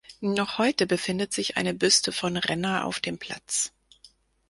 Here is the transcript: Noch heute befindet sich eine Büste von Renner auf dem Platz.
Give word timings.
Noch 0.19 0.57
heute 0.57 0.87
befindet 0.87 1.31
sich 1.31 1.57
eine 1.57 1.75
Büste 1.75 2.11
von 2.11 2.35
Renner 2.35 2.85
auf 2.85 2.99
dem 3.01 3.19
Platz. 3.19 3.71